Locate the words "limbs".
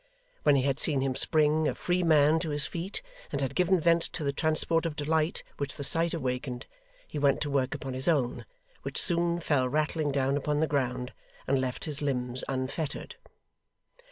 12.01-12.43